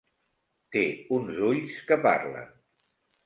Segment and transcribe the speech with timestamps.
[0.75, 0.81] Té
[1.17, 2.49] uns ulls que parlen.